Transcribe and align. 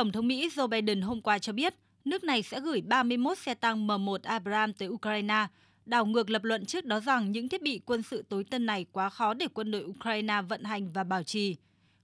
Tổng 0.00 0.12
thống 0.12 0.28
Mỹ 0.28 0.48
Joe 0.48 0.68
Biden 0.68 1.00
hôm 1.00 1.20
qua 1.20 1.38
cho 1.38 1.52
biết 1.52 1.74
nước 2.04 2.24
này 2.24 2.42
sẽ 2.42 2.60
gửi 2.60 2.80
31 2.80 3.38
xe 3.38 3.54
tăng 3.54 3.86
M1 3.86 4.18
Abrams 4.22 4.76
tới 4.78 4.88
Ukraine, 4.88 5.46
đảo 5.86 6.06
ngược 6.06 6.30
lập 6.30 6.44
luận 6.44 6.66
trước 6.66 6.84
đó 6.84 7.00
rằng 7.00 7.32
những 7.32 7.48
thiết 7.48 7.62
bị 7.62 7.80
quân 7.86 8.02
sự 8.02 8.24
tối 8.28 8.44
tân 8.44 8.66
này 8.66 8.86
quá 8.92 9.10
khó 9.10 9.34
để 9.34 9.46
quân 9.54 9.70
đội 9.70 9.84
Ukraine 9.84 10.42
vận 10.48 10.64
hành 10.64 10.92
và 10.92 11.04
bảo 11.04 11.22
trì. 11.22 11.56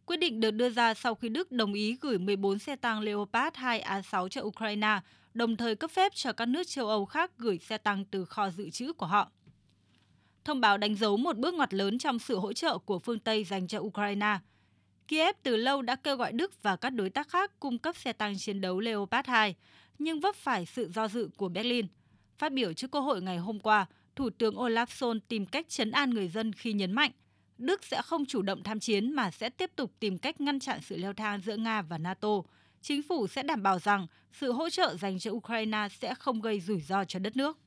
Quyết 0.07 0.17
định 0.17 0.41
được 0.41 0.51
đưa 0.51 0.71
ra 0.71 0.95
sau 0.95 1.15
khi 1.15 1.29
Đức 1.29 1.53
đồng 1.53 1.75
ý 1.75 1.97
gửi 2.01 2.19
14 2.19 2.59
xe 2.59 2.77
tăng 2.77 3.01
Leopard 3.01 3.57
2A6 3.57 4.29
cho 4.29 4.43
Ukraine, 4.43 5.01
đồng 5.35 5.57
thời 5.57 5.77
cấp 5.77 5.91
phép 5.91 6.13
cho 6.15 6.33
các 6.33 6.49
nước 6.49 6.69
châu 6.69 6.89
Âu 6.89 7.05
khác 7.05 7.31
gửi 7.39 7.59
xe 7.59 7.79
tăng 7.79 8.05
từ 8.05 8.25
kho 8.25 8.51
dự 8.51 8.71
trữ 8.71 8.93
của 8.93 9.07
họ. 9.07 9.31
Thông 10.45 10.61
báo 10.61 10.79
đánh 10.79 10.95
dấu 10.95 11.17
một 11.17 11.37
bước 11.37 11.55
ngoặt 11.55 11.75
lớn 11.75 11.99
trong 11.99 12.19
sự 12.19 12.39
hỗ 12.39 12.53
trợ 12.53 12.79
của 12.79 12.99
phương 12.99 13.19
Tây 13.19 13.45
dành 13.45 13.67
cho 13.67 13.79
Ukraine. 13.79 14.39
Kiev 15.09 15.37
từ 15.43 15.57
lâu 15.57 15.83
đã 15.83 15.97
kêu 15.97 16.17
gọi 16.17 16.33
Đức 16.33 16.63
và 16.63 16.77
các 16.77 16.91
đối 16.91 17.11
tác 17.11 17.29
khác 17.29 17.61
cung 17.61 17.79
cấp 17.79 17.97
xe 17.97 18.13
tăng 18.13 18.39
chiến 18.39 18.61
đấu 18.61 18.81
Leopard 18.81 19.29
2, 19.29 19.55
nhưng 19.99 20.21
vấp 20.21 20.37
phải 20.37 20.67
sự 20.67 20.91
do 20.95 21.09
dự 21.09 21.29
của 21.37 21.49
Berlin. 21.49 21.87
Phát 22.39 22.53
biểu 22.53 22.73
trước 22.73 22.91
Quốc 22.91 23.01
hội 23.01 23.23
ngày 23.23 23.39
hôm 23.39 23.61
qua, 23.61 23.87
Thủ 24.17 24.31
tướng 24.31 24.55
Olaf 24.55 24.87
Scholz 24.87 25.21
tìm 25.29 25.47
cách 25.47 25.69
chấn 25.69 25.91
an 25.91 26.11
người 26.11 26.29
dân 26.29 26.53
khi 26.53 26.73
nhấn 26.73 26.93
mạnh 26.93 27.11
Đức 27.59 27.85
sẽ 27.85 28.03
không 28.03 28.25
chủ 28.25 28.43
động 28.43 28.63
tham 28.63 28.81
chiến 28.81 29.13
mà 29.13 29.31
sẽ 29.31 29.51
tiếp 29.51 29.71
tục 29.77 29.93
tìm 30.01 30.19
cách 30.19 30.41
ngăn 30.41 30.61
chặn 30.61 30.81
sự 30.83 30.97
leo 30.97 31.13
thang 31.13 31.41
giữa 31.45 31.57
Nga 31.57 31.83
và 31.83 31.99
NATO. 31.99 32.29
Chính 32.83 33.03
phủ 33.03 33.27
sẽ 33.27 33.43
đảm 33.43 33.63
bảo 33.63 33.79
rằng 33.79 34.07
sự 34.33 34.53
hỗ 34.53 34.71
trợ 34.71 34.97
dành 35.01 35.19
cho 35.19 35.31
Ukraine 35.31 35.89
sẽ 36.01 36.15
không 36.15 36.41
gây 36.41 36.61
rủi 36.61 36.81
ro 36.81 37.05
cho 37.05 37.19
đất 37.19 37.37
nước. 37.37 37.59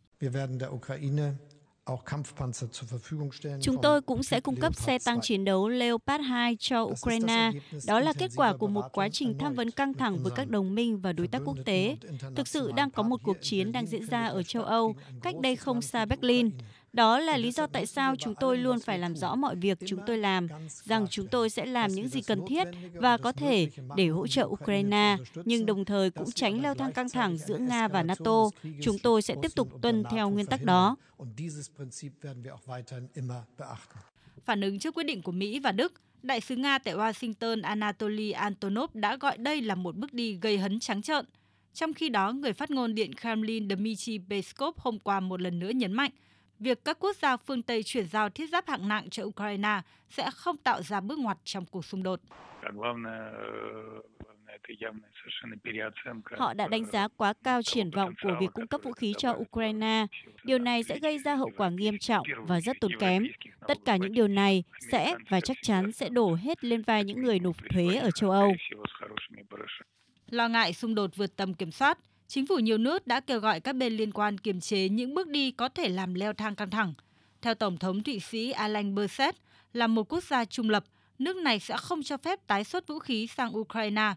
Chúng 3.62 3.82
tôi 3.82 4.02
cũng 4.02 4.24
sẽ 4.24 4.40
cung 4.40 4.56
cấp 4.56 4.76
xe 4.76 4.98
tăng 5.06 5.22
chiến 5.22 5.46
đấu 5.46 5.70
Leopard 5.70 6.24
2 6.24 6.58
cho 6.60 6.82
Ukraine. 6.82 7.52
Đó 7.88 8.00
là 8.00 8.14
kết 8.14 8.32
quả 8.36 8.54
của 8.54 8.68
một 8.68 8.86
quá 8.94 9.10
trình 9.10 9.38
tham 9.40 9.54
vấn 9.54 9.72
căng 9.72 9.94
thẳng 9.94 10.18
với 10.24 10.32
các 10.36 10.50
đồng 10.50 10.76
minh 10.76 11.00
và 11.02 11.14
đối 11.14 11.28
tác 11.28 11.42
quốc 11.46 11.58
tế. 11.66 11.98
Thực 12.36 12.48
sự 12.48 12.72
đang 12.76 12.92
có 12.92 13.04
một 13.04 13.20
cuộc 13.24 13.38
chiến 13.42 13.72
đang 13.72 13.86
diễn 13.86 14.06
ra 14.06 14.28
ở 14.28 14.44
châu 14.44 14.64
Âu, 14.64 14.96
cách 15.22 15.36
đây 15.42 15.56
không 15.56 15.82
xa 15.82 16.06
Berlin. 16.06 16.50
Đó 16.94 17.20
là 17.20 17.38
lý 17.38 17.52
do 17.52 17.68
tại 17.68 17.86
sao 17.86 18.16
chúng 18.16 18.36
tôi 18.36 18.58
luôn 18.58 18.80
phải 18.80 19.00
làm 19.00 19.16
rõ 19.16 19.36
mọi 19.36 19.56
việc 19.56 19.78
chúng 19.88 20.00
tôi 20.06 20.18
làm, 20.18 20.48
rằng 20.70 21.08
chúng 21.10 21.28
tôi 21.28 21.50
sẽ 21.50 21.66
làm 21.66 21.92
những 21.92 22.08
gì 22.08 22.22
cần 22.22 22.42
thiết 22.48 22.68
và 22.94 23.18
có 23.18 23.32
thể 23.32 23.70
để 23.96 24.08
hỗ 24.08 24.28
trợ 24.28 24.44
Ukraine, 24.44 25.18
nhưng 25.46 25.66
đồng 25.66 25.86
thời 25.86 26.10
cũng 26.10 26.32
tránh 26.32 26.62
leo 26.62 26.76
thang 26.76 26.92
căng 26.92 27.10
thẳng 27.10 27.38
giữa 27.38 27.58
Nga 27.58 27.88
và 27.88 28.04
NATO. 28.04 28.50
Chúng 28.82 29.00
tôi 29.00 29.22
sẽ 29.22 29.36
tiếp 29.42 29.52
tục 29.56 29.70
tuân 29.82 30.04
theo 30.12 30.30
nguyên 30.30 30.46
tắc 30.46 30.64
đó. 30.64 30.96
Phản 34.46 34.62
ứng 34.62 34.80
trước 34.80 34.96
quyết 34.96 35.04
định 35.04 35.22
của 35.22 35.32
Mỹ 35.32 35.60
và 35.60 35.72
Đức, 35.72 35.94
Đại 36.24 36.42
sứ 36.42 36.56
Nga 36.56 36.78
tại 36.78 36.96
Washington 36.96 37.64
Anatoly 37.64 38.32
Antonov 38.32 38.90
đã 38.94 39.16
gọi 39.16 39.38
đây 39.38 39.62
là 39.62 39.76
một 39.76 39.96
bước 39.96 40.14
đi 40.14 40.38
gây 40.42 40.58
hấn 40.58 40.80
trắng 40.80 41.02
trợn. 41.02 41.26
Trong 41.74 41.94
khi 41.94 42.10
đó, 42.10 42.32
người 42.32 42.54
phát 42.54 42.72
ngôn 42.72 42.96
Điện 42.96 43.12
Kremlin 43.22 43.70
Dmitry 43.70 44.20
Peskov 44.30 44.76
hôm 44.78 45.00
qua 45.00 45.20
một 45.20 45.42
lần 45.42 45.60
nữa 45.60 45.70
nhấn 45.70 45.94
mạnh 45.94 46.12
việc 46.60 46.86
các 46.86 47.00
quốc 47.00 47.16
gia 47.16 47.38
phương 47.38 47.62
Tây 47.62 47.84
chuyển 47.84 48.08
giao 48.08 48.30
thiết 48.30 48.50
giáp 48.50 48.68
hạng 48.68 48.88
nặng 48.88 49.10
cho 49.10 49.24
Ukraine 49.24 49.82
sẽ 50.10 50.30
không 50.32 50.58
tạo 50.58 50.82
ra 50.82 51.02
bước 51.02 51.20
ngoặt 51.20 51.38
trong 51.44 51.66
cuộc 51.66 51.86
xung 51.86 52.04
đột. 52.04 52.20
Họ 56.38 56.54
đã 56.54 56.68
đánh 56.68 56.86
giá 56.86 57.08
quá 57.08 57.34
cao 57.44 57.62
triển 57.62 57.92
vọng 57.92 58.14
của 58.24 58.36
việc 58.40 58.50
cung 58.54 58.68
cấp 58.68 58.82
vũ 58.84 58.92
khí 58.92 59.14
cho 59.18 59.32
Ukraine. 59.32 60.06
Điều 60.44 60.60
này 60.60 60.84
sẽ 60.84 61.00
gây 61.00 61.20
ra 61.20 61.36
hậu 61.36 61.50
quả 61.58 61.70
nghiêm 61.70 61.98
trọng 62.00 62.28
và 62.48 62.62
rất 62.62 62.78
tốn 62.82 62.92
kém. 63.00 63.24
Tất 63.68 63.78
cả 63.86 63.96
những 63.96 64.14
điều 64.14 64.28
này 64.28 64.64
sẽ 64.92 65.16
và 65.30 65.42
chắc 65.42 65.58
chắn 65.62 65.92
sẽ 65.92 66.10
đổ 66.10 66.36
hết 66.36 66.64
lên 66.64 66.82
vai 66.82 67.04
những 67.04 67.22
người 67.22 67.40
nộp 67.40 67.56
thuế 67.70 67.96
ở 67.96 68.12
châu 68.12 68.32
Âu. 68.32 68.52
Lo 70.30 70.48
ngại 70.48 70.74
xung 70.74 70.96
đột 70.96 71.16
vượt 71.16 71.36
tầm 71.36 71.54
kiểm 71.54 71.72
soát, 71.72 71.98
chính 72.30 72.46
phủ 72.46 72.60
nhiều 72.60 72.78
nước 72.78 73.08
đã 73.08 73.20
kêu 73.20 73.40
gọi 73.40 73.60
các 73.60 73.76
bên 73.76 73.94
liên 73.94 74.12
quan 74.12 74.38
kiềm 74.38 74.60
chế 74.60 74.90
những 74.90 75.14
bước 75.14 75.28
đi 75.28 75.52
có 75.52 75.70
thể 75.70 75.90
làm 75.90 76.14
leo 76.14 76.34
thang 76.34 76.56
căng 76.56 76.70
thẳng. 76.70 76.94
Theo 77.42 77.56
Tổng 77.56 77.78
thống 77.78 78.04
Thụy 78.04 78.20
Sĩ 78.20 78.52
Alain 78.52 78.96
Berset, 78.96 79.36
là 79.74 79.88
một 79.88 80.14
quốc 80.14 80.24
gia 80.24 80.46
trung 80.46 80.70
lập, 80.70 80.84
nước 81.20 81.38
này 81.38 81.60
sẽ 81.60 81.78
không 81.78 82.04
cho 82.04 82.18
phép 82.18 82.48
tái 82.48 82.64
xuất 82.64 82.88
vũ 82.88 83.00
khí 83.00 83.28
sang 83.28 83.58
Ukraine. 83.58 84.14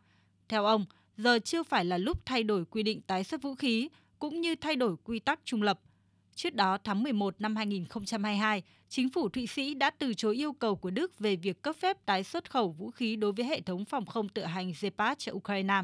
Theo 0.48 0.64
ông, 0.64 0.84
giờ 1.16 1.38
chưa 1.38 1.62
phải 1.62 1.84
là 1.84 1.98
lúc 1.98 2.26
thay 2.26 2.42
đổi 2.42 2.64
quy 2.64 2.82
định 2.82 3.00
tái 3.00 3.24
xuất 3.24 3.42
vũ 3.42 3.54
khí 3.54 3.88
cũng 4.18 4.40
như 4.40 4.54
thay 4.54 4.76
đổi 4.76 4.96
quy 5.04 5.18
tắc 5.18 5.40
trung 5.44 5.62
lập. 5.62 5.80
Trước 6.34 6.54
đó, 6.54 6.78
tháng 6.84 7.02
11 7.02 7.40
năm 7.40 7.56
2022, 7.56 8.62
chính 8.88 9.08
phủ 9.08 9.28
Thụy 9.28 9.46
Sĩ 9.46 9.74
đã 9.74 9.90
từ 9.90 10.14
chối 10.14 10.36
yêu 10.36 10.52
cầu 10.52 10.76
của 10.76 10.90
Đức 10.90 11.18
về 11.18 11.36
việc 11.36 11.62
cấp 11.62 11.76
phép 11.76 12.06
tái 12.06 12.24
xuất 12.24 12.50
khẩu 12.50 12.70
vũ 12.70 12.90
khí 12.90 13.16
đối 13.16 13.32
với 13.32 13.46
hệ 13.46 13.60
thống 13.60 13.84
phòng 13.84 14.06
không 14.06 14.28
tự 14.28 14.44
hành 14.44 14.72
Gepard 14.80 15.18
cho 15.18 15.32
Ukraine. 15.32 15.82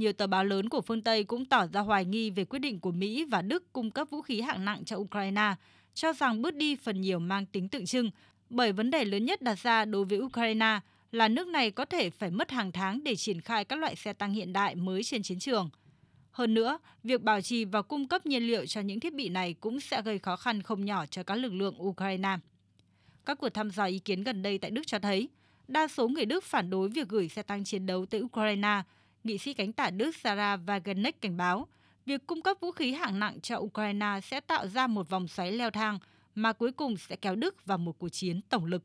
Nhiều 0.00 0.12
tờ 0.12 0.26
báo 0.26 0.44
lớn 0.44 0.68
của 0.68 0.80
phương 0.80 1.02
Tây 1.02 1.24
cũng 1.24 1.44
tỏ 1.44 1.66
ra 1.66 1.80
hoài 1.80 2.04
nghi 2.04 2.30
về 2.30 2.44
quyết 2.44 2.58
định 2.58 2.80
của 2.80 2.90
Mỹ 2.90 3.24
và 3.24 3.42
Đức 3.42 3.72
cung 3.72 3.90
cấp 3.90 4.10
vũ 4.10 4.22
khí 4.22 4.40
hạng 4.40 4.64
nặng 4.64 4.84
cho 4.84 4.96
Ukraine, 4.96 5.54
cho 5.94 6.12
rằng 6.12 6.42
bước 6.42 6.54
đi 6.54 6.76
phần 6.76 7.00
nhiều 7.00 7.18
mang 7.18 7.46
tính 7.46 7.68
tượng 7.68 7.86
trưng, 7.86 8.10
bởi 8.50 8.72
vấn 8.72 8.90
đề 8.90 9.04
lớn 9.04 9.24
nhất 9.24 9.42
đặt 9.42 9.58
ra 9.58 9.84
đối 9.84 10.04
với 10.04 10.18
Ukraine 10.18 10.80
là 11.12 11.28
nước 11.28 11.48
này 11.48 11.70
có 11.70 11.84
thể 11.84 12.10
phải 12.10 12.30
mất 12.30 12.50
hàng 12.50 12.72
tháng 12.72 13.04
để 13.04 13.16
triển 13.16 13.40
khai 13.40 13.64
các 13.64 13.78
loại 13.78 13.96
xe 13.96 14.12
tăng 14.12 14.32
hiện 14.32 14.52
đại 14.52 14.74
mới 14.74 15.02
trên 15.02 15.22
chiến 15.22 15.38
trường. 15.38 15.70
Hơn 16.30 16.54
nữa, 16.54 16.78
việc 17.04 17.22
bảo 17.22 17.40
trì 17.40 17.64
và 17.64 17.82
cung 17.82 18.08
cấp 18.08 18.26
nhiên 18.26 18.42
liệu 18.42 18.66
cho 18.66 18.80
những 18.80 19.00
thiết 19.00 19.14
bị 19.14 19.28
này 19.28 19.54
cũng 19.60 19.80
sẽ 19.80 20.02
gây 20.02 20.18
khó 20.18 20.36
khăn 20.36 20.62
không 20.62 20.84
nhỏ 20.84 21.06
cho 21.06 21.22
các 21.22 21.34
lực 21.34 21.52
lượng 21.52 21.82
Ukraine. 21.82 22.36
Các 23.26 23.38
cuộc 23.38 23.48
thăm 23.48 23.70
dò 23.70 23.84
ý 23.84 23.98
kiến 23.98 24.22
gần 24.22 24.42
đây 24.42 24.58
tại 24.58 24.70
Đức 24.70 24.86
cho 24.86 24.98
thấy, 24.98 25.28
đa 25.68 25.88
số 25.88 26.08
người 26.08 26.24
Đức 26.24 26.44
phản 26.44 26.70
đối 26.70 26.88
việc 26.88 27.08
gửi 27.08 27.28
xe 27.28 27.42
tăng 27.42 27.64
chiến 27.64 27.86
đấu 27.86 28.06
tới 28.06 28.20
Ukraine– 28.20 28.82
nghị 29.24 29.38
sĩ 29.38 29.54
cánh 29.54 29.72
tả 29.72 29.90
Đức 29.90 30.16
Sarah 30.16 30.60
Wagenknecht 30.66 31.12
cảnh 31.20 31.36
báo, 31.36 31.66
việc 32.06 32.26
cung 32.26 32.42
cấp 32.42 32.56
vũ 32.60 32.70
khí 32.70 32.92
hạng 32.92 33.18
nặng 33.18 33.40
cho 33.40 33.56
Ukraine 33.56 34.20
sẽ 34.22 34.40
tạo 34.40 34.66
ra 34.66 34.86
một 34.86 35.08
vòng 35.08 35.28
xoáy 35.28 35.52
leo 35.52 35.70
thang 35.70 35.98
mà 36.34 36.52
cuối 36.52 36.72
cùng 36.72 36.96
sẽ 36.96 37.16
kéo 37.16 37.36
Đức 37.36 37.66
vào 37.66 37.78
một 37.78 37.98
cuộc 37.98 38.08
chiến 38.08 38.40
tổng 38.48 38.64
lực. 38.64 38.82